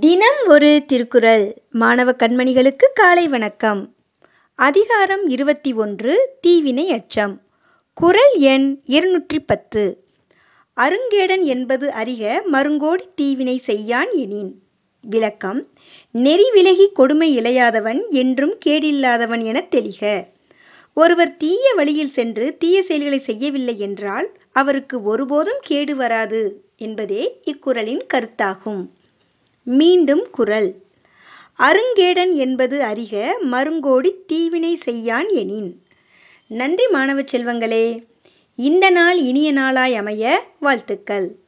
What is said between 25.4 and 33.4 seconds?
கேடு வராது என்பதே இக்குறளின் கருத்தாகும். மீண்டும் குறள் அருங்கேடன் என்பது அறிக